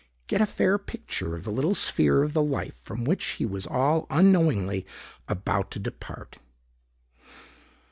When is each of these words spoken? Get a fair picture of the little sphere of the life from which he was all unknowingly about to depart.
Get 0.25 0.41
a 0.41 0.47
fair 0.47 0.79
picture 0.79 1.35
of 1.35 1.43
the 1.43 1.51
little 1.51 1.75
sphere 1.75 2.23
of 2.23 2.33
the 2.33 2.41
life 2.41 2.73
from 2.81 3.03
which 3.03 3.23
he 3.37 3.45
was 3.45 3.67
all 3.67 4.07
unknowingly 4.09 4.83
about 5.27 5.69
to 5.73 5.79
depart. 5.79 6.39